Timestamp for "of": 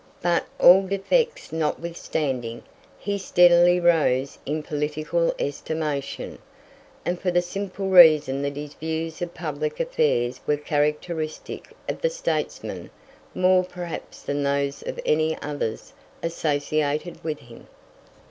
9.21-9.35, 11.87-12.01, 14.87-14.99